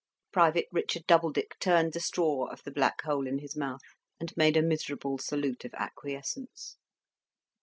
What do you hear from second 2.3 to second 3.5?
of the Black hole in